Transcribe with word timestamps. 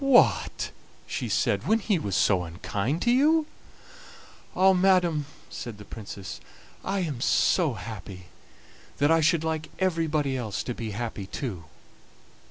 "What!" 0.03 0.71
she 1.05 1.29
said, 1.29 1.67
"when 1.67 1.77
he 1.77 1.99
was 1.99 2.15
so 2.15 2.43
unkind 2.43 3.03
to 3.03 3.11
you?" 3.11 3.45
"Ah! 4.55 4.73
madam," 4.73 5.27
said 5.51 5.77
the 5.77 5.85
Princess, 5.85 6.41
"I 6.83 7.01
am 7.01 7.21
so 7.21 7.75
happy 7.75 8.25
that 8.97 9.11
I 9.11 9.21
should 9.21 9.43
like 9.43 9.69
everybody 9.77 10.35
else 10.35 10.63
to 10.63 10.73
be 10.73 10.89
happy 10.97 11.27
too." 11.27 11.65